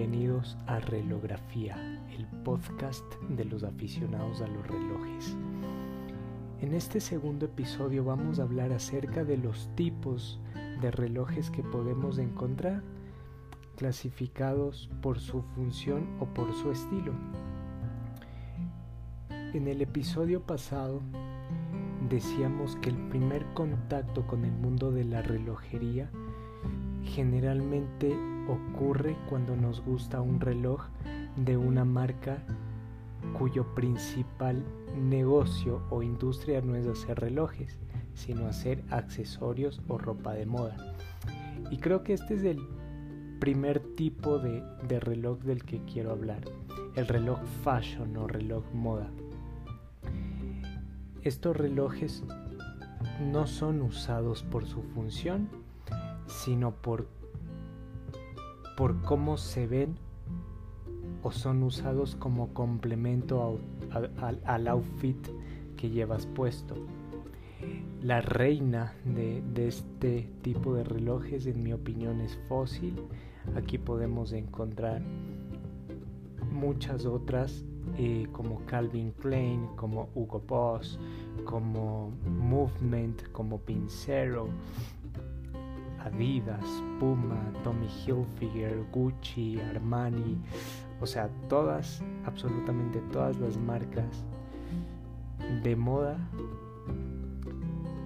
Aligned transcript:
bienvenidos 0.00 0.56
a 0.66 0.78
Relografía, 0.78 1.76
el 2.16 2.24
podcast 2.42 3.04
de 3.28 3.44
los 3.44 3.64
aficionados 3.64 4.40
a 4.40 4.46
los 4.46 4.66
relojes. 4.66 5.36
En 6.62 6.72
este 6.72 7.00
segundo 7.00 7.44
episodio 7.44 8.02
vamos 8.02 8.38
a 8.38 8.44
hablar 8.44 8.72
acerca 8.72 9.24
de 9.24 9.36
los 9.36 9.68
tipos 9.76 10.40
de 10.80 10.90
relojes 10.90 11.50
que 11.50 11.62
podemos 11.62 12.16
encontrar, 12.16 12.82
clasificados 13.76 14.88
por 15.02 15.20
su 15.20 15.42
función 15.54 16.06
o 16.18 16.24
por 16.24 16.54
su 16.54 16.70
estilo. 16.70 17.12
En 19.28 19.68
el 19.68 19.82
episodio 19.82 20.40
pasado 20.40 21.02
decíamos 22.08 22.74
que 22.76 22.88
el 22.88 22.96
primer 23.10 23.44
contacto 23.52 24.26
con 24.26 24.46
el 24.46 24.52
mundo 24.52 24.92
de 24.92 25.04
la 25.04 25.20
relojería 25.20 26.10
generalmente 27.04 28.16
ocurre 28.52 29.16
cuando 29.28 29.56
nos 29.56 29.80
gusta 29.84 30.20
un 30.20 30.40
reloj 30.40 30.82
de 31.36 31.56
una 31.56 31.84
marca 31.84 32.42
cuyo 33.38 33.74
principal 33.74 34.64
negocio 34.96 35.82
o 35.90 36.02
industria 36.02 36.60
no 36.60 36.74
es 36.74 36.86
hacer 36.86 37.20
relojes, 37.20 37.78
sino 38.14 38.46
hacer 38.46 38.82
accesorios 38.90 39.80
o 39.88 39.98
ropa 39.98 40.32
de 40.34 40.46
moda. 40.46 40.76
Y 41.70 41.78
creo 41.78 42.02
que 42.02 42.14
este 42.14 42.34
es 42.34 42.44
el 42.44 42.60
primer 43.38 43.80
tipo 43.94 44.38
de, 44.38 44.62
de 44.88 45.00
reloj 45.00 45.38
del 45.40 45.64
que 45.64 45.82
quiero 45.84 46.10
hablar, 46.10 46.42
el 46.96 47.06
reloj 47.06 47.40
fashion 47.62 48.16
o 48.16 48.26
reloj 48.26 48.64
moda. 48.72 49.10
Estos 51.22 51.56
relojes 51.56 52.24
no 53.20 53.46
son 53.46 53.82
usados 53.82 54.42
por 54.42 54.66
su 54.66 54.82
función, 54.82 55.48
sino 56.26 56.72
por, 56.72 57.08
por 58.80 59.02
cómo 59.02 59.36
se 59.36 59.66
ven 59.66 59.98
o 61.22 61.30
son 61.30 61.62
usados 61.64 62.16
como 62.16 62.54
complemento 62.54 63.60
al 64.46 64.68
outfit 64.68 65.18
que 65.76 65.90
llevas 65.90 66.24
puesto. 66.24 66.76
La 68.00 68.22
reina 68.22 68.94
de, 69.04 69.42
este 69.68 70.30
tipo 70.40 70.72
de 70.72 70.84
relojes, 70.84 71.44
en 71.44 71.62
mi 71.62 71.74
opinión, 71.74 72.22
es 72.22 72.38
Fossil. 72.48 72.96
Aquí 73.54 73.76
podemos 73.76 74.32
encontrar 74.32 75.02
muchas 76.50 77.04
otras 77.04 77.66
eh, 77.98 78.28
como 78.32 78.64
Calvin 78.64 79.12
Klein, 79.12 79.66
como 79.76 80.08
Hugo 80.14 80.42
Boss, 80.48 80.98
como 81.44 82.12
Movement, 82.24 83.30
como 83.32 83.58
Pincero, 83.58 84.48
Adidas, 86.04 86.64
Puma, 86.98 87.38
Tommy 87.62 87.86
Hilfiger, 87.86 88.84
Gucci, 88.92 89.60
Armani, 89.60 90.38
o 91.00 91.06
sea, 91.06 91.28
todas, 91.48 92.02
absolutamente 92.24 93.00
todas 93.12 93.38
las 93.38 93.56
marcas 93.56 94.24
de 95.62 95.76
moda 95.76 96.16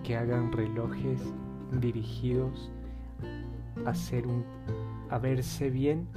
que 0.03 0.17
hagan 0.17 0.53
relojes 0.53 1.21
dirigidos 1.81 2.71
a 3.87 3.91
hacer 3.91 4.27
un 4.27 4.45
a 5.11 5.19
verse 5.19 5.71
bien 5.71 6.09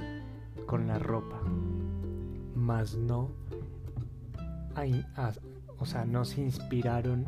con 0.66 0.86
la 0.86 0.98
ropa, 0.98 1.40
más 2.54 2.96
no 2.96 3.30
o 5.78 5.86
sea, 5.86 6.04
no 6.04 6.24
se 6.24 6.40
inspiraron 6.40 7.26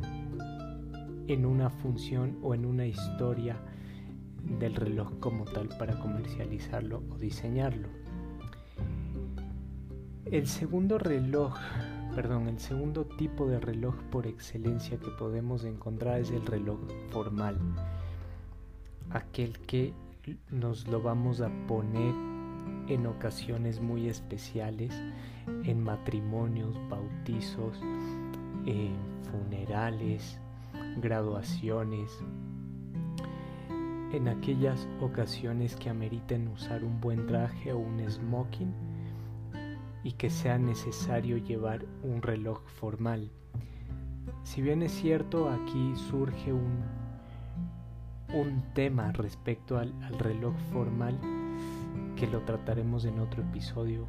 en 1.27 1.47
una 1.47 1.70
función 1.70 2.39
o 2.42 2.55
en 2.55 2.64
una 2.64 2.87
historia 2.87 3.57
del 4.59 4.75
reloj 4.75 5.19
como 5.20 5.45
tal 5.45 5.69
para 5.79 5.98
comercializarlo 5.98 7.03
o 7.11 7.17
diseñarlo. 7.17 7.89
El 10.24 10.47
segundo 10.47 10.98
reloj, 10.98 11.55
perdón, 12.14 12.48
el 12.48 12.58
segundo 12.58 13.05
tipo 13.05 13.47
de 13.47 13.58
reloj 13.61 13.97
por 14.11 14.27
excelencia 14.27 14.98
que 14.98 15.11
podemos 15.11 15.64
encontrar 15.64 16.20
es 16.20 16.30
el 16.30 16.45
reloj 16.47 16.79
formal. 17.11 17.58
Aquel 19.11 19.58
que 19.61 19.92
nos 20.51 20.86
lo 20.86 21.03
vamos 21.03 21.41
a 21.41 21.51
poner 21.67 22.14
en 22.89 23.07
ocasiones 23.07 23.80
muy 23.80 24.08
especiales, 24.08 24.92
en 25.64 25.83
matrimonios, 25.83 26.77
bautizos, 26.89 27.79
funerales, 29.30 30.39
graduaciones, 30.98 32.11
en 34.13 34.29
aquellas 34.29 34.89
ocasiones 35.01 35.77
que 35.77 35.91
ameriten 35.91 36.48
usar 36.48 36.85
un 36.85 37.01
buen 37.01 37.27
traje 37.27 37.73
o 37.73 37.79
un 37.79 38.01
smoking 38.09 38.73
y 40.03 40.13
que 40.13 40.31
sea 40.31 40.59
necesario 40.59 41.37
llevar 41.37 41.85
un 42.03 42.23
reloj 42.23 42.63
formal. 42.67 43.31
Si 44.43 44.63
bien 44.63 44.83
es 44.83 44.93
cierto, 44.93 45.51
aquí 45.51 45.95
surge 45.95 46.53
un, 46.53 46.83
un 48.35 48.63
tema 48.75 49.13
respecto 49.13 49.79
al, 49.79 49.93
reloj 50.19 50.55
formal 50.73 51.19
que 52.17 52.27
lo 52.27 52.41
trataremos 52.41 53.05
en 53.05 53.19
otro 53.21 53.42
episodio 53.42 54.07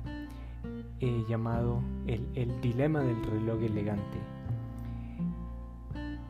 eh, 1.00 1.26
llamado 1.28 1.82
el, 2.08 2.28
el 2.36 2.62
dilema 2.62 3.02
del 3.02 3.22
reloj 3.24 3.64
elegante. 3.64 4.20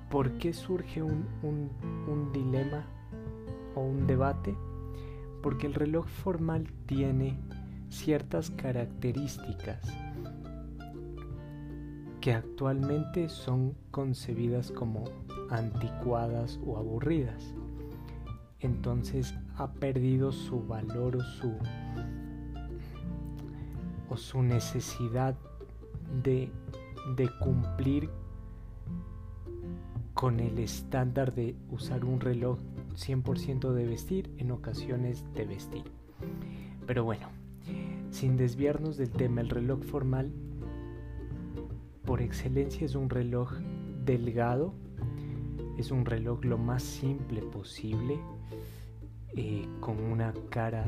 ¿Por 0.09 0.37
qué 0.37 0.53
surge 0.53 1.01
un, 1.01 1.25
un, 1.41 2.31
dilema 2.33 2.85
o 3.75 3.81
un 3.81 4.07
debate? 4.07 4.55
Porque 5.41 5.67
el 5.67 5.73
reloj 5.73 6.07
formal 6.07 6.67
tiene 6.85 7.37
ciertas 7.89 8.51
características 8.51 9.81
que 12.21 12.33
actualmente 12.33 13.27
son 13.29 13.75
concebidas 13.89 14.71
como 14.71 15.05
anticuadas 15.49 16.59
o 16.65 16.77
aburridas. 16.77 17.55
Entonces 18.59 19.33
ha 19.57 19.71
perdido 19.73 20.31
su 20.31 20.65
valor 20.65 21.17
o 21.17 21.21
su, 21.21 21.51
o 24.07 24.17
su 24.17 24.43
necesidad 24.43 25.35
de, 26.23 26.51
de 27.15 27.29
cumplir 27.39 28.09
con 30.13 30.39
el 30.39 30.59
estándar 30.59 31.33
de 31.33 31.55
usar 31.71 32.05
un 32.05 32.19
reloj 32.19 32.59
100% 32.95 33.71
de 33.73 33.85
vestir 33.85 34.31
en 34.37 34.51
ocasiones 34.51 35.25
de 35.33 35.45
vestir. 35.45 35.83
Pero 36.85 37.03
bueno, 37.03 37.27
sin 38.09 38.37
desviarnos 38.37 38.97
del 38.97 39.09
tema, 39.11 39.41
el 39.41 39.49
reloj 39.49 39.81
formal 39.83 40.31
por 42.05 42.21
excelencia 42.21 42.85
es 42.85 42.95
un 42.95 43.09
reloj 43.09 43.53
delgado, 44.05 44.73
es 45.77 45.91
un 45.91 46.05
reloj 46.05 46.43
lo 46.43 46.57
más 46.57 46.83
simple 46.83 47.41
posible, 47.41 48.19
eh, 49.35 49.65
con 49.79 49.97
una 49.99 50.33
cara 50.49 50.85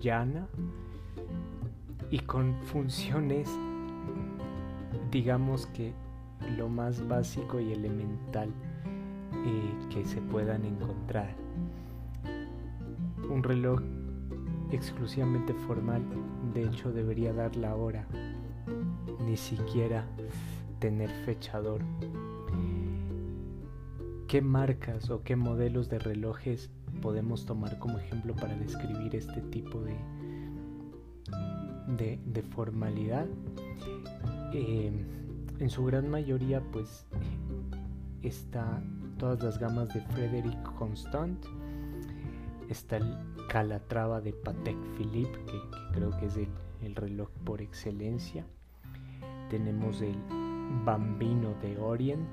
llana 0.00 0.46
y 2.10 2.18
con 2.18 2.54
funciones, 2.64 3.48
digamos 5.10 5.66
que 5.68 5.94
lo 6.58 6.68
más 6.68 7.06
básico 7.08 7.58
y 7.60 7.72
elemental 7.72 8.50
que 9.90 10.04
se 10.04 10.20
puedan 10.20 10.64
encontrar. 10.64 11.34
Un 13.30 13.42
reloj 13.42 13.80
exclusivamente 14.70 15.54
formal, 15.54 16.02
de 16.54 16.64
hecho, 16.64 16.92
debería 16.92 17.32
dar 17.32 17.56
la 17.56 17.74
hora, 17.76 18.06
ni 19.26 19.36
siquiera 19.36 20.06
tener 20.78 21.10
fechador. 21.24 21.82
¿Qué 24.28 24.42
marcas 24.42 25.10
o 25.10 25.22
qué 25.22 25.36
modelos 25.36 25.88
de 25.88 25.98
relojes 25.98 26.70
podemos 27.00 27.46
tomar 27.46 27.78
como 27.78 27.98
ejemplo 27.98 28.34
para 28.34 28.56
describir 28.56 29.14
este 29.14 29.40
tipo 29.40 29.80
de, 29.80 29.96
de, 32.24 32.42
formalidad? 32.42 33.26
Eh, 34.52 34.92
en 35.58 35.70
su 35.70 35.84
gran 35.84 36.08
mayoría 36.08 36.60
pues 36.72 37.06
está 38.22 38.82
todas 39.18 39.42
las 39.42 39.58
gamas 39.58 39.92
de 39.94 40.00
Frederic 40.00 40.62
Constant, 40.74 41.44
está 42.68 42.98
el 42.98 43.16
Calatrava 43.48 44.20
de 44.20 44.32
Patek 44.32 44.76
Philippe, 44.96 45.38
que, 45.46 45.60
creo 45.92 46.10
que 46.18 46.26
es 46.26 46.36
el, 46.36 46.94
reloj 46.94 47.28
por 47.44 47.60
excelencia, 47.62 48.44
tenemos 49.50 50.00
el 50.00 50.16
Bambino 50.84 51.54
de 51.62 51.78
Orient, 51.78 52.28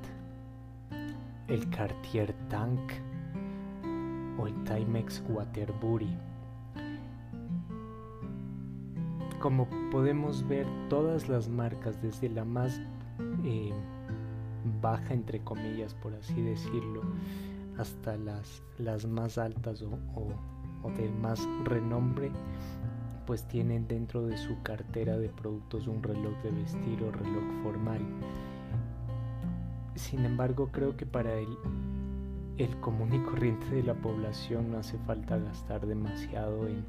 el 1.48 1.70
Cartier 1.70 2.34
Tank 2.50 2.80
o 4.38 4.48
el 4.48 4.64
Timex 4.64 5.24
Waterbury. 5.30 6.18
Como 9.40 9.68
podemos 9.92 10.48
ver, 10.48 10.66
todas 10.90 11.28
las 11.28 11.50
marcas, 11.50 12.02
desde 12.02 12.30
la 12.30 12.46
más 12.46 12.80
eh, 13.44 13.74
baja, 14.84 15.14
entre 15.14 15.44
comillas, 15.44 15.96
por 15.96 16.14
así 16.14 16.40
decirlo, 16.40 17.02
hasta 17.80 18.18
las, 18.18 18.62
las 18.78 19.08
más 19.08 19.40
altas 19.40 19.82
o, 19.82 19.98
o, 20.84 20.92
de 20.92 21.10
más 21.10 21.40
renombre, 21.64 22.30
pues 23.26 23.48
tienen 23.48 23.88
dentro 23.88 24.28
de 24.28 24.38
su 24.38 24.62
cartera 24.62 25.18
de 25.18 25.30
productos 25.30 25.88
un 25.88 26.04
reloj 26.04 26.34
de 26.44 26.52
vestir 26.52 27.02
o 27.02 27.12
reloj 27.12 27.44
formal. 27.64 28.02
Sin 29.96 30.26
embargo, 30.26 30.70
creo 30.72 30.98
que 30.98 31.06
para 31.06 31.34
el, 31.34 31.58
el 32.58 32.80
común 32.82 33.14
y 33.14 33.20
corriente 33.24 33.68
de 33.74 33.84
la 33.84 33.94
población 33.94 34.72
no 34.72 34.80
hace 34.80 34.98
falta 35.00 35.38
gastar 35.38 35.88
demasiado 35.88 36.68
en, 36.68 36.84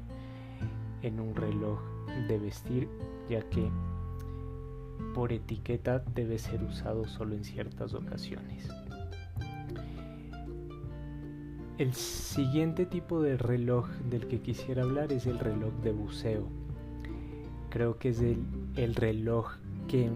en 1.01 1.21
un 1.21 1.33
reloj 1.33 1.79
de 2.27 2.37
vestir, 2.37 2.89
ya 3.29 3.41
que 3.49 3.71
por 5.13 5.31
etiqueta 5.31 6.03
debe 6.13 6.37
ser 6.37 6.63
usado 6.63 7.05
solo 7.07 7.35
en 7.35 7.43
ciertas 7.43 7.93
ocasiones. 7.93 8.67
El 11.77 11.93
siguiente 11.93 12.85
tipo 12.85 13.21
de 13.21 13.37
reloj 13.37 13.89
del 14.09 14.27
que 14.27 14.39
quisiera 14.39 14.83
hablar 14.83 15.11
es 15.11 15.25
el 15.25 15.39
reloj 15.39 15.73
de 15.83 15.91
buceo. 15.91 16.47
Creo 17.69 17.97
que 17.97 18.09
es 18.09 18.21
el, 18.21 18.95
reloj 18.95 19.57
que, 19.89 20.09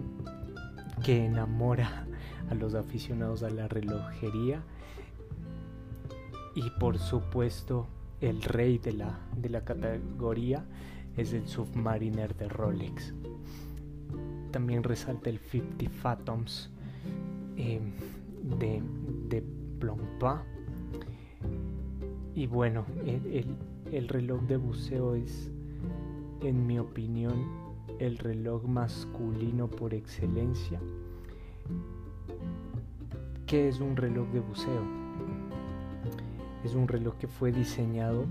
que 1.03 1.25
enamora 1.25 2.07
a 2.49 2.55
los 2.55 2.75
aficionados 2.75 3.43
a 3.43 3.49
la 3.49 3.67
relojería 3.67 4.63
y 6.55 6.69
por 6.79 6.97
supuesto 6.97 7.87
el 8.21 8.41
rey 8.41 8.77
de 8.77 8.93
la, 8.93 9.19
de 9.35 9.49
la 9.49 9.63
categoría 9.63 10.65
es 11.17 11.33
el 11.33 11.47
Submariner 11.47 12.35
de 12.35 12.47
Rolex. 12.47 13.13
También 14.51 14.83
resalta 14.83 15.29
el 15.29 15.39
50 15.39 15.89
Fathoms 15.89 16.69
eh, 17.57 17.79
de, 18.59 18.81
de 19.29 19.43
Blancpain 19.79 20.59
y 22.39 22.47
bueno, 22.47 22.85
el, 23.91 24.07
reloj 24.07 24.41
de 24.43 24.55
buceo 24.55 25.13
es, 25.13 25.51
en 26.41 26.65
mi 26.65 26.79
opinión, 26.79 27.33
el 27.99 28.17
reloj 28.17 28.63
masculino 28.63 29.67
por 29.67 29.93
excelencia. 29.93 30.79
¿Qué 33.45 33.67
es 33.67 33.81
un 33.81 33.97
reloj 33.97 34.25
de 34.29 34.39
buceo? 34.39 34.83
Es 36.63 36.75
un 36.75 36.87
reloj 36.87 37.15
que 37.17 37.27
fue 37.27 37.51
diseñado 37.51 38.25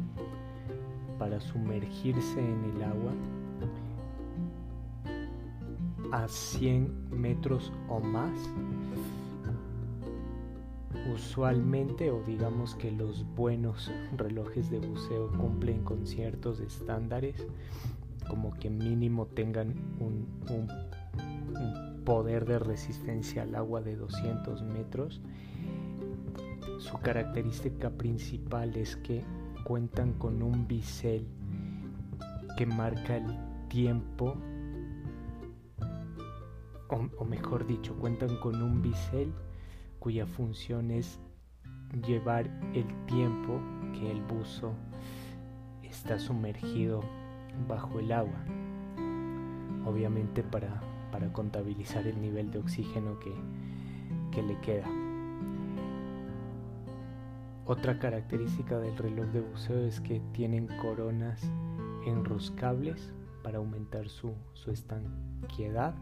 para 1.18 1.38
sumergirse 1.38 2.40
en 2.40 2.64
el 2.64 2.82
agua 2.84 3.12
a 6.12 6.28
100 6.28 7.10
metros 7.10 7.72
o 7.88 8.00
más. 8.00 8.38
Usualmente 11.14 12.10
o 12.10 12.22
digamos 12.22 12.74
que 12.74 12.90
los 12.90 13.24
buenos 13.34 13.90
relojes 14.16 14.70
de 14.70 14.78
buceo 14.78 15.30
cumplen 15.32 15.82
con 15.82 16.06
ciertos 16.06 16.60
estándares 16.60 17.46
como 18.28 18.52
que 18.52 18.70
mínimo 18.70 19.26
tengan 19.26 19.74
un, 19.98 20.28
poder 22.04 22.46
de 22.46 22.58
resistencia 22.58 23.42
al 23.42 23.54
agua 23.54 23.82
de 23.82 23.96
200 23.96 24.62
metros. 24.62 25.20
Su 26.78 26.98
característica 27.00 27.90
principal 27.90 28.76
es 28.76 28.96
que 28.96 29.24
cuentan 29.64 30.14
con 30.14 30.42
un 30.42 30.66
bisel 30.66 31.26
que 32.56 32.64
marca 32.64 33.16
el 33.16 33.26
tiempo 33.68 34.36
o 36.88 37.24
mejor 37.24 37.66
dicho 37.66 37.94
cuentan 37.96 38.38
con 38.40 38.62
un 38.62 38.82
bisel 38.82 39.32
cuya 39.98 40.26
función 40.26 40.90
es 40.90 41.20
llevar 42.06 42.48
el 42.74 42.86
tiempo 43.06 43.60
que 43.92 44.10
el 44.10 44.22
buzo 44.22 44.72
está 45.82 46.18
sumergido 46.18 47.02
bajo 47.66 47.98
el 47.98 48.12
agua, 48.12 48.44
obviamente 49.84 50.42
para, 50.42 50.82
contabilizar 51.32 52.06
el 52.06 52.20
nivel 52.20 52.50
de 52.50 52.60
oxígeno 52.60 53.18
que, 53.18 53.34
que 54.30 54.42
le 54.42 54.58
queda. 54.60 54.86
Otra 57.66 57.98
característica 57.98 58.78
del 58.78 58.96
reloj 58.96 59.26
de 59.26 59.40
buceo 59.40 59.78
es 59.78 60.00
que 60.00 60.20
tienen 60.32 60.68
coronas 60.80 61.42
enroscables 62.06 63.12
para 63.48 63.56
aumentar 63.56 64.10
su, 64.10 64.34
su 64.52 64.70
estanqueidad, 64.70 65.94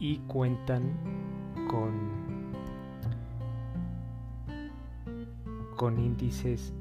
y 0.00 0.18
cuentan 0.26 0.82
con 1.70 2.16
con 5.76 6.00
índices 6.00 6.72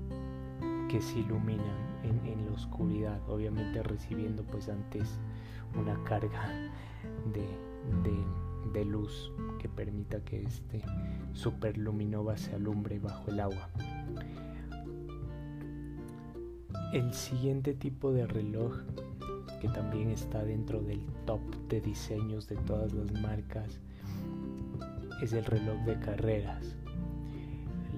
que 0.90 1.00
se 1.00 1.20
iluminan 1.20 1.62
en, 2.02 2.48
la 2.48 2.52
oscuridad, 2.54 3.20
obviamente 3.30 3.84
recibiendo 3.84 4.42
pues 4.42 4.70
antes 4.70 5.20
una 5.80 6.04
carga 6.04 6.50
de, 7.32 7.48
de 8.74 8.86
luz 8.86 9.32
que 9.60 9.70
permita 9.70 10.20
que 10.26 10.42
este 10.42 10.82
superluminova 11.34 12.38
se 12.38 12.56
alumbre 12.56 12.98
bajo 12.98 13.30
el 13.30 13.40
agua. 13.40 13.70
El 16.96 17.14
siguiente 17.14 17.74
tipo 17.74 18.14
de 18.14 18.26
reloj 18.26 18.72
que 19.60 19.68
también 19.68 20.12
está 20.12 20.46
dentro 20.46 20.80
del 20.80 21.02
top 21.26 21.42
de 21.68 21.82
diseños 21.82 22.48
de 22.48 22.56
todas 22.56 22.94
las 22.94 23.12
marcas, 23.12 23.82
es 25.22 25.34
el 25.34 25.44
reloj 25.44 25.78
de 25.82 26.00
carreras. 26.00 26.78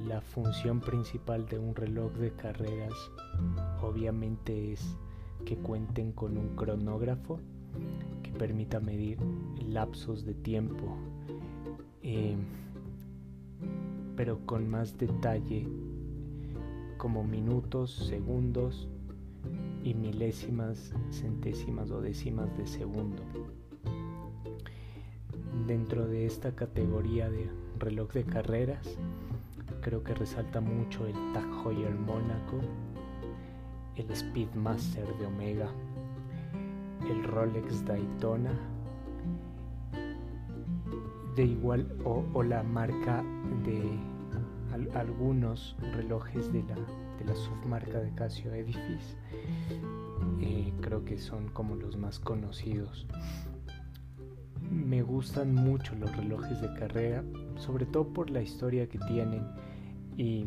La 0.07 0.19
función 0.19 0.79
principal 0.79 1.45
de 1.45 1.59
un 1.59 1.75
reloj 1.75 2.11
de 2.13 2.31
carreras 2.31 2.91
obviamente 3.83 4.73
es 4.73 4.97
que 5.45 5.57
cuenten 5.57 6.11
con 6.11 6.35
un 6.35 6.55
cronógrafo 6.55 7.39
que 8.23 8.31
permita 8.31 8.79
medir 8.79 9.19
lapsos 9.61 10.25
de 10.25 10.33
tiempo, 10.33 10.97
eh, 12.01 12.35
pero 14.15 14.43
con 14.47 14.67
más 14.67 14.97
detalle 14.97 15.67
como 16.97 17.23
minutos, 17.23 17.91
segundos 17.91 18.87
y 19.83 19.93
milésimas, 19.93 20.93
centésimas 21.11 21.91
o 21.91 22.01
décimas 22.01 22.55
de 22.57 22.67
segundo. 22.67 23.23
Dentro 25.67 26.07
de 26.07 26.25
esta 26.25 26.55
categoría 26.55 27.29
de 27.29 27.49
reloj 27.77 28.11
de 28.13 28.23
carreras, 28.23 28.97
creo 29.81 30.03
que 30.03 30.13
resalta 30.13 30.61
mucho 30.61 31.05
el 31.05 31.15
Tag 31.33 31.47
Heuer 31.63 31.95
Mónaco, 31.95 32.59
el 33.95 34.15
Speedmaster 34.15 35.07
de 35.17 35.25
Omega, 35.25 35.69
el 37.09 37.23
Rolex 37.23 37.85
Daytona, 37.85 38.51
de 41.35 41.43
igual 41.43 41.87
o, 42.03 42.41
la 42.41 42.63
marca 42.63 43.23
de 43.63 44.16
algunos 44.93 45.75
relojes 45.93 46.51
de 46.51 46.63
la 46.63 46.75
de 47.17 47.25
la 47.25 47.35
submarca 47.35 47.99
de 47.99 48.11
Casio 48.13 48.53
Edifice. 48.53 49.15
Eh, 50.41 50.71
creo 50.81 51.03
que 51.03 51.17
son 51.17 51.49
como 51.49 51.75
los 51.75 51.97
más 51.97 52.19
conocidos. 52.19 53.07
Me 54.69 55.01
gustan 55.01 55.53
mucho 55.53 55.95
los 55.95 56.15
relojes 56.15 56.61
de 56.61 56.73
carrera, 56.75 57.23
sobre 57.57 57.85
todo 57.85 58.07
por 58.13 58.29
la 58.29 58.41
historia 58.41 58.87
que 58.87 58.99
tienen 58.99 59.47
y 60.17 60.45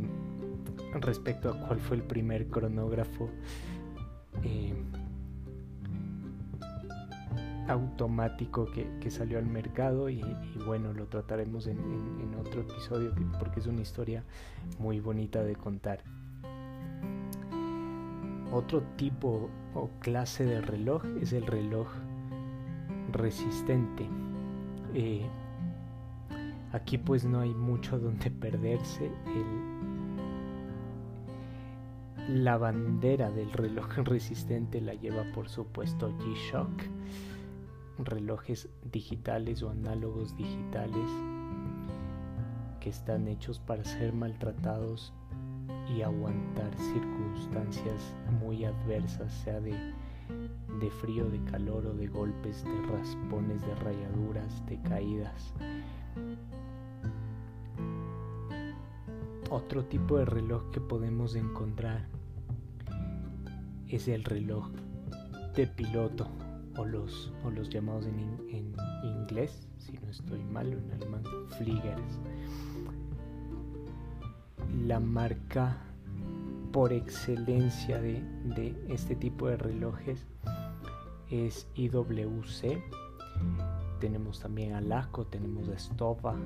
respecto 1.01 1.51
a 1.51 1.67
cuál 1.67 1.81
fue 1.81 1.97
el 1.97 2.03
primer 2.03 2.49
cronógrafo 2.49 3.31
eh, 4.43 4.75
automático 7.71 8.67
que, 8.71 9.11
salió 9.11 9.39
al 9.39 9.47
mercado 9.47 10.09
y, 10.09 10.23
bueno, 10.67 10.93
lo 10.93 11.07
trataremos 11.07 11.67
en, 11.67 11.79
otro 12.39 12.63
episodio 12.63 13.15
porque 13.39 13.61
es 13.61 13.67
una 13.67 13.83
historia 13.83 14.25
muy 14.79 15.01
bonita 15.01 15.43
de 15.43 15.57
contar. 15.57 16.03
Otro 18.53 18.83
tipo 18.97 19.49
o 19.75 19.91
clase 20.01 20.45
de 20.45 20.61
reloj 20.61 21.05
es 21.21 21.33
el 21.33 21.47
reloj 21.47 21.89
resistente. 23.13 24.09
Eh, 24.95 25.27
aquí 26.73 26.99
pues 26.99 27.25
no 27.25 27.41
hay 27.41 27.55
mucho 27.55 27.99
donde 27.99 28.31
perderse. 28.31 29.11
la 32.29 32.57
bandera 32.59 33.31
del 33.31 33.53
reloj 33.53 33.89
resistente 34.05 34.81
la 34.81 34.95
lleva 34.95 35.25
por 35.35 35.49
supuesto 35.49 36.17
G-Shock. 36.19 36.85
Relojes 38.05 38.69
digitales 38.91 39.63
o 39.63 39.71
análogos 39.71 40.37
digitales 40.37 41.11
que 42.81 42.91
están 42.91 43.29
hechos 43.29 43.59
para 43.59 43.85
ser 43.85 44.13
maltratados 44.13 45.13
y 45.95 46.03
aguantar 46.03 46.75
circunstancias 46.77 48.15
muy 48.41 48.65
adversas, 48.65 49.33
sea 49.45 49.61
de, 49.61 49.73
de 50.81 50.91
frío, 51.01 51.29
de 51.29 51.43
calor 51.45 51.87
o 51.87 51.95
de 51.95 52.07
golpes, 52.07 52.65
de 52.65 52.83
raspones, 52.87 53.61
de 53.67 53.75
rayaduras, 53.77 54.67
de 54.67 54.81
caídas. 54.83 55.53
otro 59.51 59.85
tipo 59.85 60.17
de 60.17 60.25
reloj 60.25 60.71
que 60.71 60.81
podemos 60.81 61.35
encontrar 61.35 62.07
es 63.89 64.07
el 64.07 64.23
reloj 64.23 64.71
de 65.57 65.67
piloto 65.67 66.29
o 66.77 66.85
los, 66.85 67.33
o 67.45 67.51
los 67.51 67.69
llamados 67.69 68.07
en, 68.07 68.75
inglés, 69.03 69.69
si 69.79 69.93
no 69.93 70.09
estoy 70.11 70.43
mal, 70.45 70.73
en 70.73 70.91
alemán, 70.93 71.23
Fliegers. 71.59 72.19
La 74.87 75.01
marca 75.01 75.79
por 76.73 76.93
excelencia 76.93 78.01
de, 78.01 78.23
de 78.45 78.75
este 78.89 79.15
tipo 79.17 79.49
de 79.49 79.57
relojes 79.57 80.27
es 81.31 81.67
IWC. 81.75 82.83
Tenemos 84.01 84.41
también 84.41 84.75
a 84.75 84.81
Laco, 84.81 85.27
tenemos 85.27 85.69
a 85.69 85.79
Stova, 85.79 86.37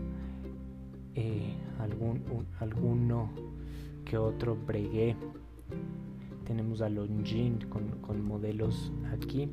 eh, 1.15 1.55
algún, 1.79 2.23
alguno 2.61 3.31
que 4.05 4.19
otro 4.19 4.57
Breguet. 4.57 5.17
Tenemos 6.45 6.83
a 6.83 6.89
Longines 6.89 7.67
con, 7.67 7.89
con 8.01 8.23
modelos 8.23 8.93
aquí. 9.13 9.49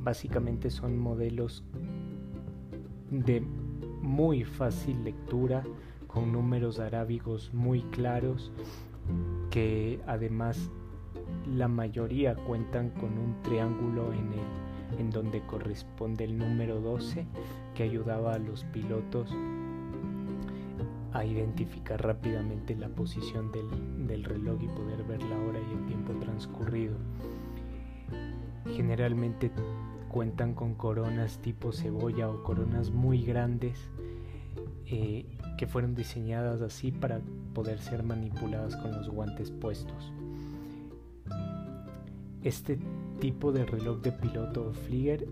Básicamente 0.00 0.70
son 0.70 0.98
modelos 0.98 1.64
de 3.10 3.40
muy 4.02 4.44
fácil 4.44 5.04
lectura, 5.04 5.62
con 6.06 6.32
números 6.32 6.78
arábigos 6.78 7.52
muy 7.52 7.82
claros, 7.82 8.52
que 9.50 10.00
además 10.06 10.70
la 11.54 11.68
mayoría 11.68 12.34
cuentan 12.34 12.90
con 12.90 13.18
un 13.18 13.42
triángulo 13.42 14.12
en, 14.12 14.32
el, 14.32 15.00
en 15.00 15.10
donde 15.10 15.40
corresponde 15.46 16.24
el 16.24 16.38
número 16.38 16.80
12 16.80 17.26
que 17.74 17.82
ayudaba 17.82 18.34
a 18.34 18.38
los 18.38 18.64
pilotos 18.64 19.34
a 21.12 21.24
identificar 21.24 22.02
rápidamente 22.02 22.76
la 22.76 22.88
posición 22.88 23.50
del, 23.50 24.06
del, 24.06 24.24
reloj 24.24 24.62
y 24.62 24.68
poder 24.68 25.02
ver 25.04 25.22
la 25.22 25.38
hora 25.38 25.58
y 25.58 25.74
el 25.74 25.86
tiempo 25.86 26.12
transcurrido. 26.20 26.96
Generalmente 28.74 29.50
cuentan 30.08 30.54
con 30.54 30.74
coronas 30.74 31.38
tipo 31.38 31.72
cebolla 31.72 32.28
o 32.28 32.42
coronas 32.42 32.90
muy 32.90 33.22
grandes 33.22 33.78
eh, 34.86 35.26
que 35.58 35.66
fueron 35.66 35.94
diseñadas 35.94 36.62
así 36.62 36.92
para 36.92 37.20
poder 37.54 37.78
ser 37.78 38.02
manipuladas 38.02 38.76
con 38.76 38.92
los 38.92 39.08
guantes 39.08 39.50
puestos. 39.50 40.12
Este 42.42 42.78
tipo 43.20 43.52
de 43.52 43.66
reloj 43.66 44.00
de 44.00 44.12
piloto 44.12 44.72
Flieger 44.72 45.26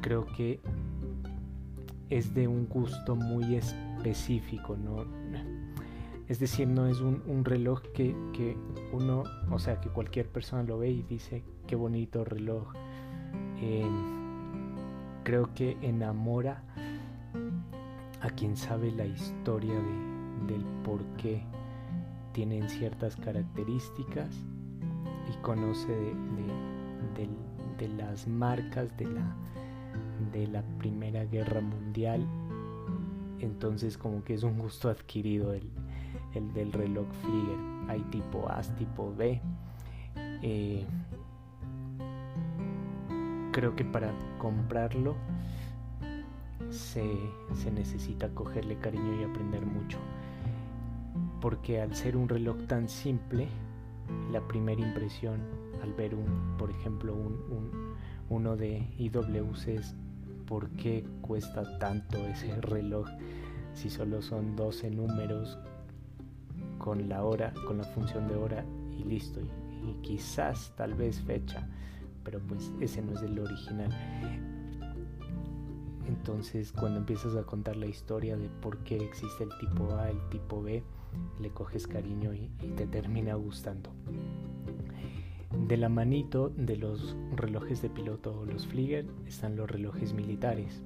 creo 0.00 0.26
que 0.26 0.60
es 2.10 2.34
de 2.34 2.48
un 2.48 2.66
gusto 2.68 3.14
muy 3.14 3.54
específico, 3.54 4.76
¿no? 4.76 5.04
Es 6.28 6.38
decir, 6.38 6.68
no 6.68 6.86
es 6.86 7.00
un, 7.00 7.44
reloj 7.44 7.82
que, 7.94 8.14
uno, 8.92 9.24
o 9.50 9.58
sea, 9.58 9.80
que 9.80 9.88
cualquier 9.88 10.28
persona 10.28 10.62
lo 10.62 10.78
ve 10.78 10.90
y 10.90 11.02
dice, 11.02 11.42
qué 11.66 11.76
bonito 11.76 12.24
reloj. 12.24 12.72
Eh, 13.60 13.88
creo 15.24 15.52
que 15.54 15.76
enamora 15.82 16.62
a 18.20 18.30
quien 18.30 18.56
sabe 18.56 18.92
la 18.92 19.04
historia 19.04 19.74
del 20.46 20.64
por 20.84 21.02
qué 21.16 21.42
tienen 22.32 22.68
ciertas 22.68 23.16
características 23.16 24.34
y 25.28 25.36
conoce 25.42 26.14
de, 27.16 27.88
las 27.98 28.28
marcas 28.28 28.96
de 28.96 29.06
la, 29.06 29.36
de 30.32 30.46
la 30.46 30.62
Primera 30.78 31.24
Guerra 31.24 31.60
Mundial. 31.60 32.26
Entonces 33.40 33.98
como 33.98 34.22
que 34.22 34.34
es 34.34 34.44
un 34.44 34.58
gusto 34.58 34.88
adquirido 34.88 35.52
el, 35.52 35.68
del 36.40 36.72
reloj 36.72 37.06
Flieger. 37.22 37.58
Hay 37.88 38.00
tipo 38.10 38.48
A, 38.48 38.62
tipo 38.62 39.14
B. 39.14 39.40
Eh, 40.16 40.84
creo 43.52 43.76
que 43.76 43.84
para 43.84 44.12
comprarlo 44.38 45.14
se, 46.70 47.04
necesita 47.70 48.28
cogerle 48.30 48.78
cariño 48.78 49.20
y 49.20 49.24
aprender 49.24 49.64
mucho. 49.64 49.98
Porque 51.40 51.80
al 51.80 51.94
ser 51.94 52.16
un 52.16 52.28
reloj 52.28 52.56
tan 52.66 52.88
simple, 52.88 53.48
la 54.30 54.40
primera 54.46 54.80
impresión 54.80 55.40
al 55.82 55.92
ver 55.92 56.14
un, 56.14 56.56
por 56.58 56.70
ejemplo, 56.70 57.14
un, 57.14 57.94
uno 58.28 58.56
de 58.56 58.86
IWC 58.98 59.68
es 59.68 59.94
por 60.46 60.70
qué 60.70 61.04
cuesta 61.20 61.78
tanto 61.78 62.18
ese 62.18 62.60
reloj 62.60 63.08
si 63.74 63.90
solo 63.90 64.22
son 64.22 64.54
12 64.54 64.90
números 64.90 65.58
con 66.82 67.08
la 67.08 67.24
hora, 67.24 67.54
con 67.66 67.78
la 67.78 67.84
función 67.84 68.28
de 68.28 68.34
hora 68.34 68.66
y 68.98 69.04
listo. 69.04 69.40
y 69.40 69.94
quizás 70.02 70.72
tal 70.76 70.94
vez 70.94 71.20
fecha, 71.22 71.66
pero 72.22 72.38
pues 72.40 72.70
ese 72.80 73.00
no 73.00 73.12
es 73.12 73.22
el 73.22 73.38
original. 73.38 73.90
Entonces 76.06 76.72
cuando 76.72 76.98
empiezas 76.98 77.34
a 77.36 77.44
contar 77.44 77.76
la 77.76 77.86
historia 77.86 78.36
de 78.36 78.48
por 78.48 78.78
qué 78.78 78.96
existe 78.96 79.44
el 79.44 79.50
tipo 79.58 79.92
A, 79.94 80.10
el 80.10 80.18
tipo 80.28 80.62
B, 80.62 80.82
le 81.40 81.50
coges 81.50 81.86
cariño 81.86 82.32
y, 82.34 82.48
te 82.76 82.86
termina 82.86 83.34
gustando. 83.34 83.90
De 85.68 85.76
la 85.76 85.88
manito 85.88 86.50
de 86.50 86.76
los 86.76 87.16
relojes 87.36 87.82
de 87.82 87.90
piloto 87.90 88.40
o 88.40 88.44
los 88.44 88.66
Flieger 88.66 89.06
están 89.26 89.56
los 89.56 89.70
relojes 89.70 90.12
militares. 90.12 90.82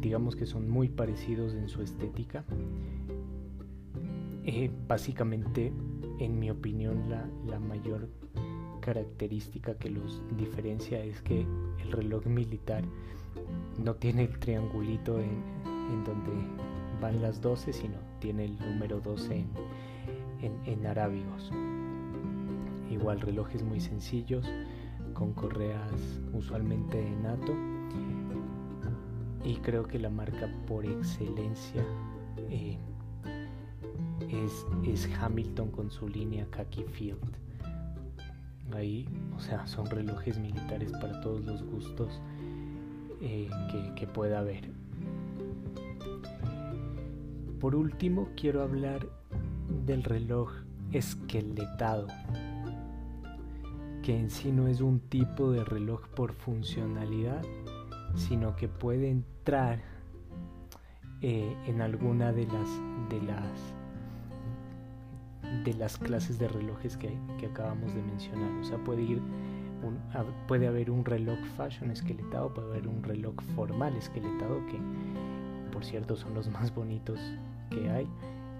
Digamos 0.00 0.36
que 0.36 0.46
son 0.46 0.68
muy 0.68 0.88
parecidos 0.88 1.54
en 1.54 1.68
su 1.68 1.82
estética. 1.82 2.44
Eh, 4.52 4.68
básicamente, 4.88 5.72
en 6.18 6.40
mi 6.40 6.50
opinión, 6.50 7.08
la, 7.08 7.24
la 7.46 7.60
mayor 7.60 8.08
característica 8.80 9.76
que 9.76 9.90
los 9.90 10.20
diferencia 10.36 11.04
es 11.04 11.22
que 11.22 11.46
el 11.80 11.92
reloj 11.92 12.26
militar 12.26 12.82
no 13.78 13.94
tiene 13.94 14.24
el 14.24 14.36
triangulito 14.40 15.20
en, 15.20 15.40
donde 16.04 16.32
van 17.00 17.22
las 17.22 17.40
12, 17.40 17.72
sino 17.72 17.94
tiene 18.18 18.46
el 18.46 18.58
número 18.58 18.98
12 19.00 19.46
en, 20.42 20.52
en, 20.64 20.84
arábigos. 20.84 21.52
Igual 22.90 23.20
relojes 23.20 23.62
muy 23.62 23.78
sencillos, 23.78 24.44
con 25.14 25.32
correas 25.32 26.20
usualmente 26.32 27.00
de 27.00 27.10
NATO. 27.22 27.54
Y 29.44 29.54
creo 29.58 29.84
que 29.84 30.00
la 30.00 30.10
marca 30.10 30.52
por 30.66 30.84
excelencia 30.84 31.84
eh, 32.36 32.76
es, 34.32 35.08
Hamilton 35.20 35.70
con 35.70 35.90
su 35.90 36.08
línea 36.08 36.46
Khaki 36.50 36.84
Field. 36.84 37.18
Ahí, 38.72 39.08
o 39.36 39.40
sea, 39.40 39.66
son 39.66 39.86
relojes 39.86 40.38
militares 40.38 40.92
para 40.92 41.20
todos 41.20 41.44
los 41.44 41.62
gustos 41.62 42.20
eh, 43.20 43.48
que, 43.96 44.06
pueda 44.06 44.38
haber. 44.38 44.70
Por 47.58 47.74
último, 47.74 48.28
quiero 48.36 48.62
hablar 48.62 49.06
del 49.84 50.04
reloj 50.04 50.52
esqueletado, 50.92 52.06
que 54.02 54.18
en 54.18 54.30
sí 54.30 54.52
no 54.52 54.68
es 54.68 54.80
un 54.80 55.00
tipo 55.00 55.50
de 55.50 55.64
reloj 55.64 56.06
por 56.08 56.32
funcionalidad, 56.32 57.42
sino 58.14 58.56
que 58.56 58.68
puede 58.68 59.10
entrar 59.10 59.80
eh, 61.20 61.54
en 61.66 61.82
alguna 61.82 62.32
de 62.32 62.46
las 62.46 62.68
de 63.10 63.20
las 63.22 63.74
de 65.64 65.74
las 65.74 65.98
clases 65.98 66.38
de 66.38 66.48
relojes 66.48 66.96
que, 66.96 67.18
que 67.38 67.46
acabamos 67.46 67.94
de 67.94 68.02
mencionar. 68.02 68.50
O 68.60 68.64
sea, 68.64 68.78
puede 68.78 69.02
ir 69.02 69.22
puede 70.46 70.66
haber 70.66 70.90
un 70.90 71.04
reloj 71.04 71.38
fashion 71.56 71.90
esqueletado, 71.90 72.52
puede 72.52 72.68
haber 72.68 72.88
un 72.88 73.02
reloj 73.02 73.34
formal 73.54 73.96
esqueletado, 73.96 74.64
que 74.66 74.78
por 75.72 75.84
cierto 75.84 76.16
son 76.16 76.34
los 76.34 76.48
más 76.52 76.74
bonitos 76.74 77.18
que 77.70 77.90
hay. 77.90 78.08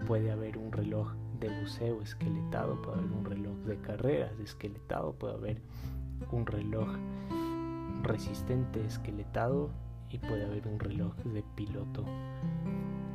Puede 0.07 0.31
haber 0.31 0.57
un 0.57 0.73
reloj 0.73 1.13
de 1.41 1.49
buceo 1.61 2.01
esqueletado, 2.01 2.81
puede 2.81 2.99
haber 2.99 3.13
un 3.13 3.25
reloj 3.25 3.57
de 3.67 3.77
carreras 3.79 4.39
esqueletado, 4.41 5.13
puede 5.13 5.35
haber 5.35 5.63
un 6.33 6.47
reloj 6.47 6.89
resistente 8.03 8.85
esqueletado 8.85 9.71
y 10.09 10.19
puede 10.19 10.45
haber 10.45 10.67
un 10.67 10.79
reloj 10.81 11.15
de 11.17 11.43
piloto 11.55 12.05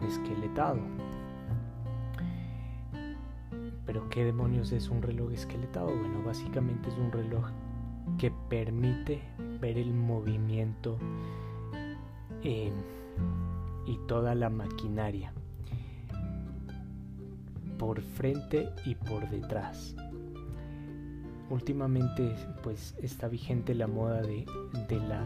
esqueletado. 0.07 0.79
Pero 3.85 4.09
¿qué 4.09 4.25
demonios 4.25 4.71
es 4.71 4.89
un 4.89 5.01
reloj 5.01 5.31
esqueletado? 5.31 5.87
Bueno, 5.87 6.23
básicamente 6.25 6.89
es 6.89 6.97
un 6.97 7.11
reloj 7.11 7.45
que 8.17 8.31
permite 8.49 9.21
ver 9.59 9.77
el 9.77 9.93
movimiento 9.93 10.97
eh, 12.43 12.71
y 13.85 13.97
toda 14.07 14.35
la 14.35 14.49
maquinaria 14.49 15.33
por 17.77 18.01
frente 18.01 18.69
y 18.85 18.95
por 18.95 19.29
detrás. 19.29 19.95
Últimamente 21.49 22.35
pues 22.63 22.95
está 23.01 23.27
vigente 23.27 23.75
la 23.75 23.87
moda 23.87 24.21
de, 24.21 24.45
la, 25.07 25.23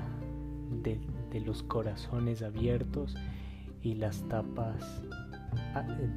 de, 0.83 1.39
los 1.39 1.63
corazones 1.63 2.41
abiertos 2.41 3.15
y 3.81 3.95
las 3.95 4.27
tapas 4.27 5.01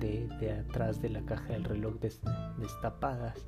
de, 0.01 0.65
atrás 0.69 1.01
de 1.01 1.11
la 1.11 1.23
caja 1.23 1.53
del 1.53 1.65
reloj 1.65 1.95
destapadas 2.59 3.47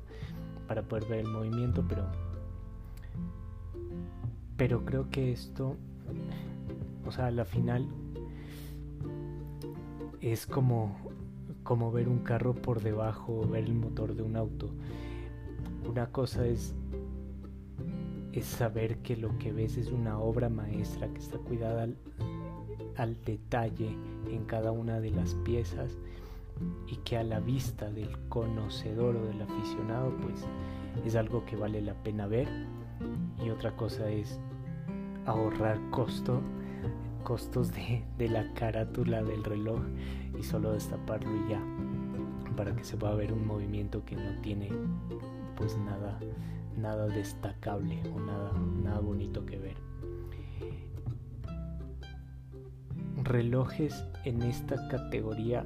para 0.67 0.83
poder 0.83 1.05
ver 1.05 1.19
el 1.19 1.27
movimiento, 1.27 1.85
pero 1.87 2.05
pero 4.57 4.85
creo 4.85 5.09
que 5.09 5.33
esto, 5.33 5.75
o 7.05 7.11
sea, 7.11 7.27
a 7.27 7.31
la 7.31 7.45
final 7.45 7.87
es 10.21 10.45
como 10.45 10.95
como 11.63 11.91
ver 11.91 12.07
un 12.07 12.19
carro 12.19 12.53
por 12.53 12.81
debajo 12.81 13.41
ver 13.47 13.65
el 13.65 13.73
motor 13.73 14.15
de 14.15 14.21
un 14.21 14.35
auto. 14.35 14.69
Una 15.89 16.11
cosa 16.11 16.45
es 16.45 16.75
es 18.31 18.45
saber 18.45 18.97
que 18.97 19.15
lo 19.15 19.37
que 19.39 19.53
ves 19.53 19.77
es 19.77 19.91
una 19.91 20.19
obra 20.19 20.49
maestra 20.49 21.07
que 21.07 21.19
está 21.19 21.37
cuidada 21.37 21.87
al, 22.97 23.09
al 23.09 23.25
detalle 23.25 23.95
en 24.29 24.45
cada 24.45 24.71
una 24.71 24.99
de 24.99 25.11
las 25.11 25.33
piezas 25.35 25.97
y 26.87 26.97
que 26.97 27.17
a 27.17 27.23
la 27.23 27.39
vista 27.39 27.89
del 27.91 28.17
conocedor 28.29 29.15
o 29.15 29.25
del 29.25 29.41
aficionado 29.41 30.15
pues 30.21 30.45
es 31.05 31.15
algo 31.15 31.45
que 31.45 31.55
vale 31.55 31.81
la 31.81 31.93
pena 31.95 32.27
ver 32.27 32.47
y 33.43 33.49
otra 33.49 33.75
cosa 33.75 34.09
es 34.09 34.39
ahorrar 35.25 35.79
costo 35.89 36.41
costos 37.23 37.71
de, 37.73 38.03
de 38.17 38.29
la 38.29 38.53
carátula 38.53 39.23
del 39.23 39.43
reloj 39.43 39.81
y 40.39 40.43
solo 40.43 40.73
destaparlo 40.73 41.29
y 41.45 41.49
ya 41.49 41.61
para 42.55 42.73
que 42.75 42.83
se 42.83 42.95
pueda 42.95 43.15
ver 43.15 43.33
un 43.33 43.45
movimiento 43.45 44.05
que 44.05 44.15
no 44.15 44.39
tiene 44.41 44.69
pues 45.57 45.77
nada 45.77 46.19
nada 46.77 47.07
destacable 47.07 48.01
o 48.13 48.19
nada, 48.19 48.51
nada 48.83 48.99
bonito 48.99 49.45
que 49.45 49.57
ver. 49.57 49.77
Relojes 53.25 54.05
en 54.23 54.41
esta 54.43 54.87
categoría, 54.87 55.65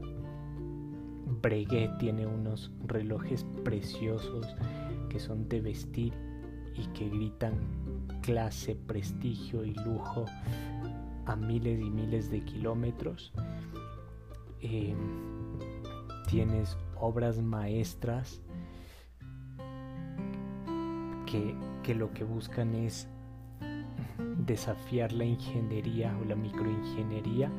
Breguet 1.42 1.98
tiene 2.00 2.26
unos 2.26 2.72
relojes 2.88 3.46
preciosos 3.64 4.56
que 5.10 5.20
son 5.20 5.48
de 5.50 5.62
vestir 5.62 6.14
y 6.76 6.88
que 6.94 7.10
gritan 7.10 7.54
clase, 8.22 8.76
prestigio 8.76 9.64
y 9.64 9.74
lujo 9.74 10.26
a 11.26 11.36
miles 11.36 11.80
y 11.80 11.90
miles 11.90 12.32
de 12.32 12.44
kilómetros. 12.46 13.34
Eh, 14.62 14.96
tienes 16.28 16.78
obras 16.96 17.42
maestras 17.42 18.42
que, 21.26 21.96
lo 21.96 22.12
que 22.14 22.24
buscan 22.24 22.76
es 22.76 23.08
desafiar 24.38 25.12
la 25.14 25.26
ingeniería 25.26 26.16
o 26.22 26.26
la 26.26 26.36
microingeniería, 26.36 27.52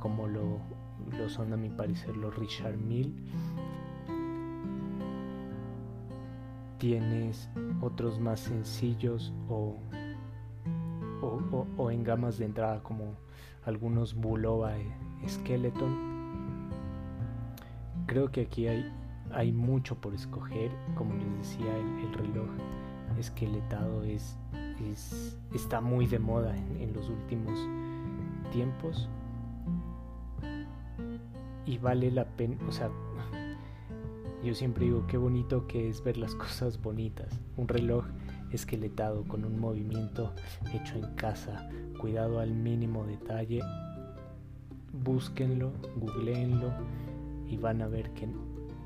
como 0.00 0.26
lo, 0.26 0.60
son 1.28 1.52
a 1.52 1.56
mi 1.56 1.68
parecer 1.68 2.16
los 2.16 2.34
Richard 2.36 2.76
Mill. 2.76 3.14
Tienes 6.78 7.48
otros 7.80 8.20
más 8.20 8.40
sencillos 8.40 9.32
o, 9.48 9.76
o, 11.76 11.90
en 11.90 12.04
gamas 12.04 12.38
de 12.38 12.44
entrada 12.44 12.82
como 12.82 13.14
algunos 13.64 14.14
Bulova 14.14 14.74
Skeleton. 15.26 16.16
Creo 18.06 18.30
que 18.30 18.42
aquí 18.42 18.68
hay, 18.68 18.92
hay 19.32 19.52
mucho 19.52 19.96
por 19.96 20.14
escoger, 20.14 20.70
como 20.94 21.14
les 21.14 21.38
decía, 21.38 21.76
el 21.76 22.12
reloj 22.12 22.48
esqueletado 23.18 24.04
es, 24.04 24.38
está 25.54 25.80
muy 25.80 26.06
de 26.06 26.18
moda 26.18 26.54
en, 26.56 26.92
los 26.92 27.08
últimos 27.08 27.58
tiempos 28.52 29.08
y 31.64 31.78
vale 31.78 32.10
la 32.10 32.24
pena, 32.24 32.56
o 32.68 32.72
sea, 32.72 32.90
yo 34.44 34.54
siempre 34.54 34.84
digo 34.84 35.06
qué 35.06 35.16
bonito 35.16 35.66
que 35.66 35.88
es 35.88 36.02
ver 36.02 36.16
las 36.16 36.34
cosas 36.34 36.80
bonitas. 36.80 37.40
Un 37.56 37.68
reloj 37.68 38.04
esqueletado 38.52 39.24
con 39.24 39.44
un 39.44 39.58
movimiento 39.58 40.32
hecho 40.72 40.96
en 40.96 41.14
casa, 41.16 41.68
cuidado 42.00 42.38
al 42.38 42.52
mínimo 42.52 43.04
detalle. 43.04 43.60
Búsquenlo, 44.92 45.72
googleenlo 45.96 46.72
y 47.48 47.56
van 47.56 47.82
a 47.82 47.88
ver 47.88 48.10
que 48.12 48.28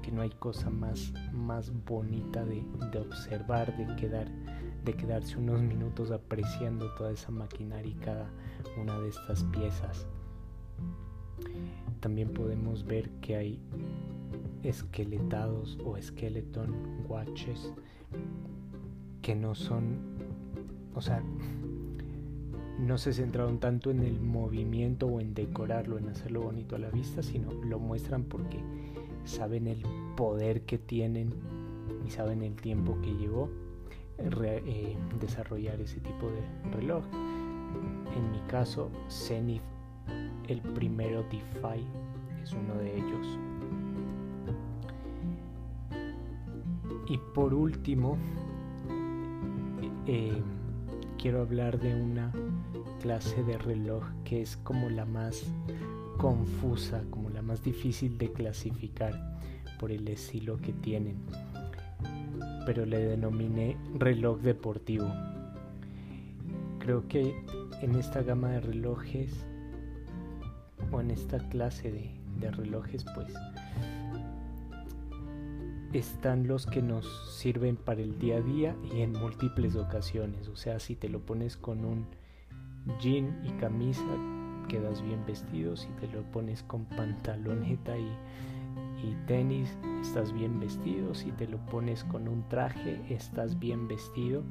que 0.00 0.10
no 0.10 0.22
hay 0.22 0.30
cosa 0.30 0.70
más, 0.70 1.12
más 1.32 1.72
bonita 1.84 2.44
de, 2.44 2.62
observar, 2.98 3.76
de, 3.76 3.96
quedar, 3.96 4.28
de 4.84 4.94
quedarse 4.94 5.36
unos 5.36 5.60
minutos 5.60 6.10
apreciando 6.10 6.92
toda 6.94 7.12
esa 7.12 7.30
maquinaria 7.30 7.90
y 7.90 7.94
cada 7.94 8.30
una 8.80 8.98
de 8.98 9.08
estas 9.08 9.44
piezas. 9.44 10.06
También 12.00 12.32
podemos 12.32 12.84
ver 12.84 13.10
que 13.20 13.36
hay 13.36 13.60
esqueletados 14.62 15.78
o 15.84 16.00
skeleton 16.00 16.74
watches 17.08 17.72
que 19.22 19.34
no 19.34 19.54
son, 19.54 19.98
o 20.94 21.02
sea, 21.02 21.22
no 22.78 22.96
se 22.96 23.12
centraron 23.12 23.60
tanto 23.60 23.90
en 23.90 24.02
el 24.02 24.18
movimiento 24.20 25.06
o 25.06 25.20
en 25.20 25.34
decorarlo, 25.34 25.98
en 25.98 26.08
hacerlo 26.08 26.42
bonito 26.42 26.76
a 26.76 26.78
la 26.78 26.90
vista, 26.90 27.22
sino 27.22 27.52
lo 27.52 27.78
muestran 27.78 28.24
porque 28.24 28.58
saben 29.24 29.66
el 29.66 29.82
poder 30.16 30.62
que 30.62 30.78
tienen 30.78 31.34
y 32.06 32.10
saben 32.10 32.42
el 32.42 32.54
tiempo 32.54 32.98
que 33.02 33.14
llevó 33.14 33.50
eh, 34.22 34.96
desarrollar 35.20 35.80
ese 35.80 36.00
tipo 36.00 36.26
de 36.26 36.70
reloj. 36.76 37.04
En 38.16 38.30
mi 38.30 38.40
caso, 38.48 38.90
Zenith, 39.08 39.62
el 40.48 40.60
primero 40.60 41.22
DeFi, 41.24 41.84
es 42.42 42.52
uno 42.52 42.74
de 42.74 42.96
ellos. 42.96 43.38
Y 47.08 47.18
por 47.34 47.54
último, 47.54 48.16
eh, 50.06 50.42
quiero 51.18 51.42
hablar 51.42 51.78
de 51.78 51.94
una 51.94 52.32
clase 53.00 53.42
de 53.44 53.58
reloj 53.58 54.04
que 54.24 54.42
es 54.42 54.56
como 54.58 54.88
la 54.90 55.04
más 55.04 55.44
confusa, 56.18 57.02
como 57.10 57.30
la 57.30 57.42
más 57.42 57.62
difícil 57.62 58.18
de 58.18 58.32
clasificar 58.32 59.40
por 59.78 59.90
el 59.90 60.06
estilo 60.08 60.58
que 60.58 60.72
tienen, 60.72 61.16
pero 62.70 62.86
le 62.86 63.00
denominé 63.00 63.76
reloj 63.98 64.42
deportivo. 64.42 65.12
Creo 66.78 67.08
que 67.08 67.34
en 67.82 67.96
esta 67.96 68.22
gama 68.22 68.50
de 68.50 68.60
relojes 68.60 69.44
o 70.92 71.00
en 71.00 71.10
esta 71.10 71.38
clase 71.48 71.90
de, 71.90 72.12
de 72.38 72.52
relojes 72.52 73.04
pues 73.12 73.34
están 75.92 76.46
los 76.46 76.64
que 76.64 76.80
nos 76.80 77.34
sirven 77.36 77.74
para 77.74 78.02
el 78.02 78.20
día 78.20 78.36
a 78.36 78.40
día 78.40 78.76
y 78.94 79.00
en 79.00 79.14
múltiples 79.14 79.74
ocasiones. 79.74 80.46
O 80.46 80.54
sea, 80.54 80.78
si 80.78 80.94
te 80.94 81.08
lo 81.08 81.18
pones 81.18 81.56
con 81.56 81.84
un 81.84 82.06
jean 83.00 83.42
y 83.44 83.50
camisa, 83.58 84.06
quedas 84.68 85.02
bien 85.02 85.26
vestido. 85.26 85.76
Si 85.76 85.88
te 86.00 86.06
lo 86.06 86.22
pones 86.30 86.62
con 86.62 86.84
pantaloneta 86.84 87.98
y, 87.98 88.08
y 89.02 89.14
tenis, 89.26 89.76
estás 90.00 90.32
bien 90.32 90.60
vestido. 90.60 91.14
Si 91.14 91.32
te 91.32 91.46
lo 91.46 91.58
pones 91.66 92.04
con 92.04 92.28
un 92.28 92.42
traje, 92.48 93.00
estás 93.08 93.58
bien 93.58 93.88
vestido. 93.88 94.42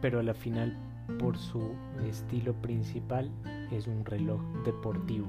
Pero 0.00 0.20
a 0.20 0.22
la 0.22 0.34
final, 0.34 0.76
por 1.18 1.36
su 1.36 1.60
estilo 2.06 2.54
principal, 2.54 3.30
es 3.70 3.86
un 3.86 4.04
reloj 4.04 4.40
deportivo. 4.64 5.26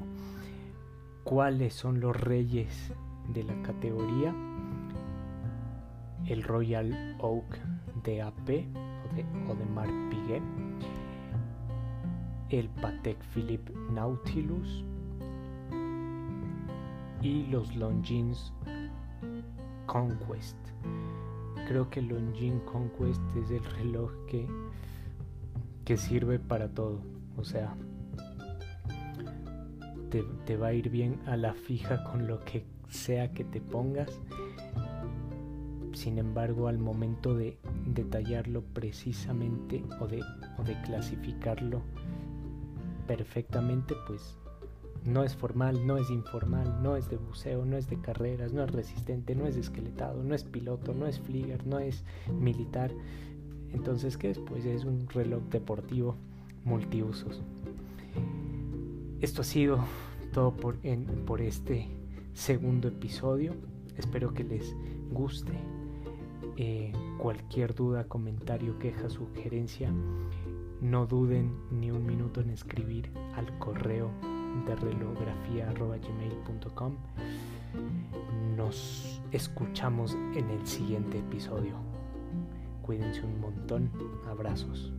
¿Cuáles 1.24 1.74
son 1.74 2.00
los 2.00 2.20
reyes 2.20 2.94
de 3.34 3.44
la 3.44 3.62
categoría? 3.62 4.34
El 6.26 6.44
Royal 6.44 7.16
Oak 7.20 7.60
de 8.04 8.22
AP 8.22 8.50
o 8.50 9.16
de, 9.16 9.26
o 9.50 9.56
de 9.56 9.66
Marc 9.66 9.92
Piguet 10.10 10.44
el 12.52 12.68
Patek 12.68 13.18
Philippe 13.34 13.72
Nautilus 13.94 14.84
y 17.22 17.46
los 17.48 17.76
Longines 17.76 18.54
Conquest. 19.86 20.58
Creo 21.68 21.90
que 21.90 22.00
el 22.00 22.08
Longines 22.08 22.62
Conquest 22.64 23.22
es 23.36 23.52
el 23.52 23.64
reloj 23.64 24.12
que, 24.28 24.48
que 25.86 25.98
sirve 25.98 26.40
para 26.40 26.70
todo. 26.70 27.02
O 27.38 27.44
sea, 27.44 27.76
te, 30.10 30.24
te, 30.46 30.58
va 30.58 30.68
a 30.68 30.74
ir 30.74 30.90
bien 30.90 31.20
a 31.26 31.38
la 31.38 31.54
fija 31.54 32.04
con 32.04 32.28
lo 32.28 32.44
que 32.44 32.66
sea 32.90 33.32
que 33.32 33.44
te 33.44 33.62
pongas. 33.62 34.20
Sin 35.94 36.18
embargo, 36.18 36.68
al 36.68 36.80
momento 36.80 37.36
de 37.36 37.60
detallarlo 37.86 38.64
precisamente 38.64 39.84
o 40.00 40.08
de, 40.08 40.22
o 40.58 40.64
de 40.64 40.82
clasificarlo, 40.82 41.82
perfectamente, 43.08 43.94
pues 44.08 44.38
no 45.06 45.24
es 45.24 45.36
formal, 45.36 45.86
no 45.86 45.98
es 45.98 46.10
informal, 46.10 46.82
no 46.82 46.96
es 46.96 47.10
de 47.10 47.18
buceo, 47.18 47.66
no 47.66 47.78
es 47.78 47.90
de 47.90 48.00
carreras, 48.00 48.54
no 48.54 48.64
es 48.64 48.72
resistente, 48.72 49.36
no 49.36 49.48
es 49.48 49.58
esqueletado, 49.58 50.24
no 50.24 50.36
es 50.36 50.44
piloto, 50.44 50.94
no 50.94 51.08
es 51.08 51.20
flieger, 51.20 51.66
no 51.66 51.80
es 51.80 52.04
militar. 52.40 52.92
Entonces, 53.74 54.18
¿qué 54.18 54.30
es? 54.30 54.40
Pues 54.40 54.66
es 54.66 54.86
un 54.86 55.08
reloj 55.10 55.44
deportivo 55.50 56.16
multiusos. 56.64 57.42
esto 59.22 59.42
ha 59.42 59.46
sido 59.46 59.80
todo 60.34 60.52
por, 60.54 60.78
este 61.42 61.88
segundo 62.34 62.88
episodio. 62.88 63.54
Espero 63.98 64.34
que 64.34 64.44
les 64.44 64.76
guste. 65.12 65.54
Eh, 66.58 66.92
cualquier 67.18 67.74
duda, 67.74 68.04
comentario, 68.04 68.78
queja, 68.78 69.10
sugerencia, 69.10 69.92
no 70.82 71.08
duden 71.08 71.54
ni 71.72 71.90
un 71.90 72.06
minuto 72.06 72.42
en 72.42 72.50
escribir 72.50 73.10
al 73.36 73.58
correo 73.58 74.12
de 74.66 74.76
relografía.gmail.com. 74.76 76.96
Nos 78.58 79.22
escuchamos 79.32 80.18
en 80.36 80.50
el 80.50 80.68
siguiente 80.68 81.20
episodio. 81.20 81.76
Cuídense 82.82 83.24
un 83.24 83.40
montón. 83.40 83.90
Abrazos. 84.30 84.92